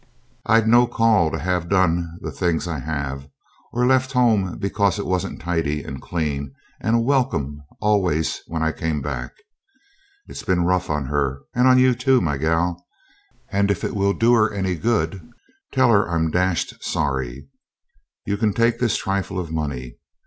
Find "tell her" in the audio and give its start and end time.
15.71-16.09